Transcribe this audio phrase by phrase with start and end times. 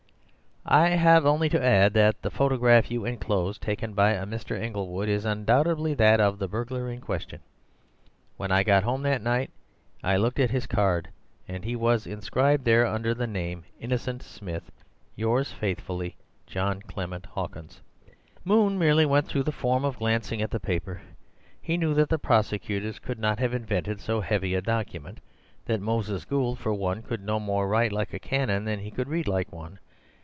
[0.63, 4.57] "I have only to add that the photograph you enclose, taken by a Mr.
[4.57, 7.39] Inglewood, is undoubtedly that of the burglar in question.
[8.37, 9.49] When I got home that night
[10.03, 11.09] I looked at his card,
[11.47, 16.15] and he was inscribed there under the name of Innocent Smith.—Yours faithfully,
[16.45, 17.81] "John Clement Hawkins."
[18.45, 21.01] Moon merely went through the form of glancing at the paper.
[21.59, 25.21] He knew that the prosecutors could not have invented so heavy a document;
[25.65, 29.09] that Moses Gould (for one) could no more write like a canon than he could
[29.09, 29.79] read like one.